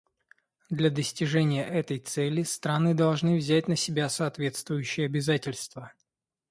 [0.71, 5.91] Для достижения этой цели страны должны взять на себя соответствующие обязательства.